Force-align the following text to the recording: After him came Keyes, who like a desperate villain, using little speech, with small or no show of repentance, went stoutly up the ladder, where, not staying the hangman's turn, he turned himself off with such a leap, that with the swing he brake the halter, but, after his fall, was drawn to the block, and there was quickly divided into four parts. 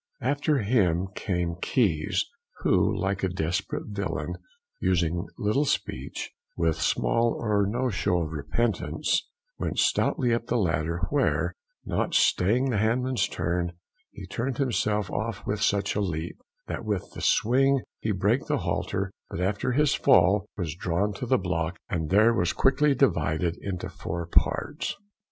After 0.21 0.57
him 0.63 1.09
came 1.13 1.57
Keyes, 1.61 2.25
who 2.61 2.97
like 2.99 3.21
a 3.23 3.29
desperate 3.29 3.85
villain, 3.85 4.35
using 4.79 5.27
little 5.37 5.63
speech, 5.65 6.31
with 6.57 6.81
small 6.81 7.35
or 7.39 7.67
no 7.67 7.91
show 7.91 8.23
of 8.23 8.31
repentance, 8.31 9.27
went 9.59 9.77
stoutly 9.77 10.33
up 10.33 10.47
the 10.47 10.57
ladder, 10.57 11.01
where, 11.11 11.53
not 11.85 12.15
staying 12.15 12.71
the 12.71 12.79
hangman's 12.79 13.27
turn, 13.27 13.73
he 14.09 14.25
turned 14.25 14.57
himself 14.57 15.11
off 15.11 15.45
with 15.45 15.61
such 15.61 15.93
a 15.93 16.01
leap, 16.01 16.39
that 16.65 16.83
with 16.83 17.11
the 17.13 17.21
swing 17.21 17.83
he 17.99 18.09
brake 18.11 18.47
the 18.47 18.57
halter, 18.65 19.11
but, 19.29 19.39
after 19.39 19.73
his 19.73 19.93
fall, 19.93 20.47
was 20.57 20.73
drawn 20.73 21.13
to 21.13 21.27
the 21.27 21.37
block, 21.37 21.77
and 21.89 22.09
there 22.09 22.33
was 22.33 22.53
quickly 22.53 22.95
divided 22.95 23.55
into 23.61 23.87
four 23.87 24.25
parts. 24.25 24.97